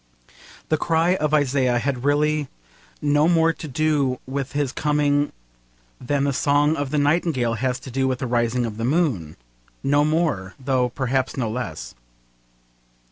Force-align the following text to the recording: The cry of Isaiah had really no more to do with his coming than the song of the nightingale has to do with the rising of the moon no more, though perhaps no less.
The 0.69 0.79
cry 0.81 1.13
of 1.17 1.31
Isaiah 1.31 1.77
had 1.77 2.03
really 2.03 2.47
no 3.03 3.27
more 3.27 3.53
to 3.53 3.67
do 3.67 4.19
with 4.25 4.53
his 4.53 4.71
coming 4.71 5.31
than 5.99 6.23
the 6.23 6.33
song 6.33 6.75
of 6.75 6.89
the 6.89 6.97
nightingale 6.97 7.53
has 7.53 7.79
to 7.81 7.91
do 7.91 8.07
with 8.07 8.17
the 8.17 8.25
rising 8.25 8.65
of 8.65 8.77
the 8.77 8.83
moon 8.83 9.37
no 9.83 10.03
more, 10.03 10.55
though 10.59 10.89
perhaps 10.89 11.37
no 11.37 11.51
less. 11.51 11.93